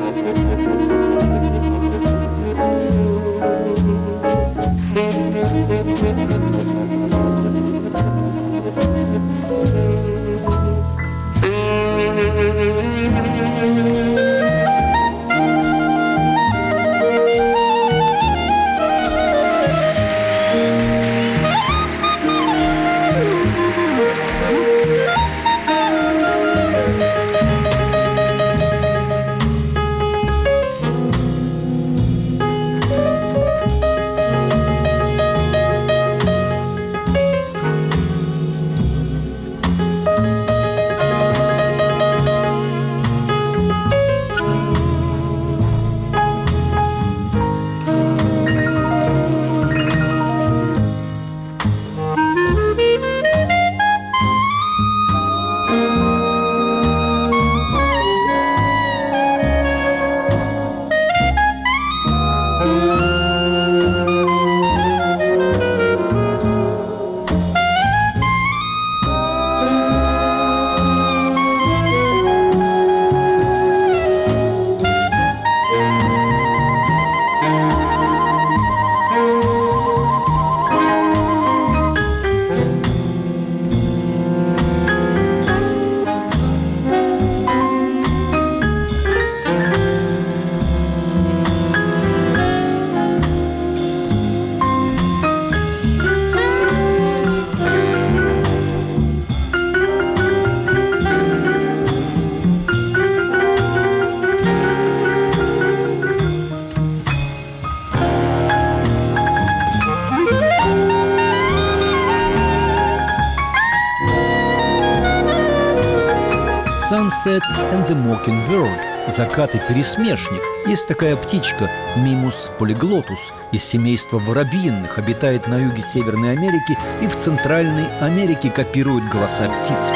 the 117.88 117.94
Mockingbird 117.94 118.78
закат 119.16 119.52
пересмешник. 119.66 120.42
Есть 120.66 120.86
такая 120.86 121.16
птичка 121.16 121.70
Мимус 121.96 122.34
полиглотус 122.58 123.18
из 123.52 123.64
семейства 123.64 124.18
воробьиных, 124.18 124.98
обитает 124.98 125.48
на 125.48 125.58
юге 125.58 125.82
Северной 125.82 126.32
Америки 126.32 126.76
и 127.00 127.06
в 127.06 127.16
Центральной 127.16 127.86
Америке 128.00 128.50
копирует 128.50 129.08
голоса 129.08 129.48
птиц. 129.48 129.92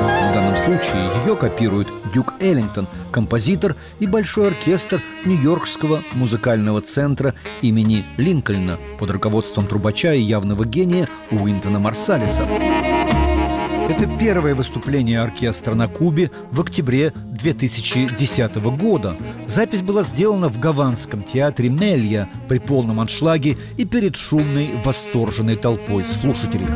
В 0.00 0.34
данном 0.34 0.56
случае 0.56 1.10
ее 1.24 1.36
копирует 1.36 1.86
Дюк 2.12 2.34
Эллингтон, 2.40 2.88
композитор 3.12 3.76
и 4.00 4.06
большой 4.08 4.48
оркестр 4.48 5.00
Нью-Йоркского 5.24 6.02
музыкального 6.14 6.80
центра 6.80 7.34
имени 7.62 8.04
Линкольна 8.16 8.78
под 8.98 9.10
руководством 9.10 9.66
трубача 9.66 10.12
и 10.12 10.20
явного 10.20 10.64
гения 10.64 11.08
Уинтона 11.30 11.78
Марсалиса. 11.78 13.03
Это 13.88 14.08
первое 14.18 14.54
выступление 14.54 15.20
оркестра 15.20 15.74
на 15.74 15.88
Кубе 15.88 16.30
в 16.50 16.60
октябре 16.60 17.12
2010 17.14 18.56
года. 18.78 19.14
Запись 19.46 19.82
была 19.82 20.02
сделана 20.02 20.48
в 20.48 20.58
Гаванском 20.58 21.22
театре 21.22 21.68
Мелья 21.68 22.28
при 22.48 22.58
полном 22.58 23.00
аншлаге 23.00 23.58
и 23.76 23.84
перед 23.84 24.16
шумной, 24.16 24.70
восторженной 24.84 25.56
толпой 25.56 26.04
слушателей. 26.04 26.66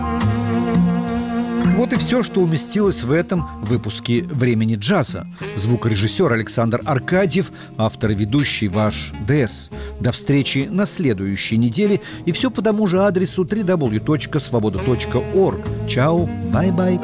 Вот 1.79 1.93
и 1.93 1.97
все, 1.97 2.25
что 2.25 2.41
уместилось 2.41 3.05
в 3.05 3.13
этом 3.13 3.47
выпуске 3.63 4.25
«Времени 4.25 4.75
джаза». 4.75 5.29
Звукорежиссер 5.55 6.33
Александр 6.33 6.83
Аркадьев, 6.85 7.53
автор 7.77 8.11
и 8.11 8.17
ведущий 8.17 8.67
ваш 8.67 9.13
ДС. 9.29 9.71
До 10.01 10.11
встречи 10.11 10.67
на 10.69 10.87
следующей 10.87 11.57
неделе. 11.57 12.01
И 12.27 12.33
все 12.33 12.51
по 12.51 12.63
тому 12.63 12.89
же 12.89 13.05
адресу 13.05 13.45
www.svoboda.org. 13.45 15.89
Чао, 15.89 16.29
бай-бай. 16.53 16.99